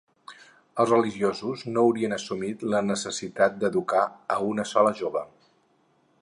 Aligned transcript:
Els 0.83 0.93
religiosos 0.93 1.65
no 1.75 1.83
haurien 1.83 2.17
assumit 2.17 2.65
la 2.71 2.81
necessitat 2.87 3.61
d'educar 3.65 4.03
a 4.37 4.39
una 4.55 4.67
sola 4.73 4.97
jove. 5.05 5.25